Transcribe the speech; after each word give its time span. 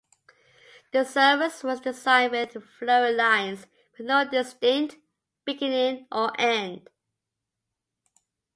The 0.93 1.03
Cirrus 1.03 1.63
was 1.63 1.79
designed 1.79 2.31
with 2.31 2.63
flowing 2.63 3.17
lines 3.17 3.67
with 3.95 4.07
no 4.07 4.27
distinct 4.27 4.97
beginning 5.45 6.07
or 6.11 6.31
end. 6.41 6.89